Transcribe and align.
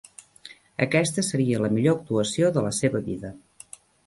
Aquesta 0.85 1.23
seria 1.27 1.59
la 1.65 1.71
millor 1.75 1.99
actuació 1.99 2.51
de 2.57 2.65
la 2.71 2.73
seva 2.79 3.03
vida. 3.13 3.33